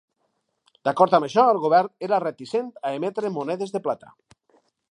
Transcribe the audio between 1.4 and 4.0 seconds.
el govern era reticent a emetre monedes de